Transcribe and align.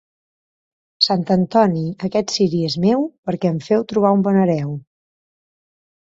Sant 1.07 1.25
Antoni, 1.33 1.83
aquest 2.07 2.33
ciri 2.35 2.61
és 2.69 2.77
meu, 2.85 3.05
perquè 3.29 3.51
em 3.55 3.59
feu 3.67 3.83
trobar 3.91 4.13
un 4.21 4.23
bon 4.29 4.39
hereu. 4.45 4.73